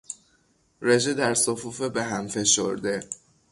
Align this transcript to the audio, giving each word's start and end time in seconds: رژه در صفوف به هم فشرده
رژه 0.81 1.13
در 1.13 1.33
صفوف 1.33 1.81
به 1.81 2.03
هم 2.03 2.27
فشرده 2.27 3.03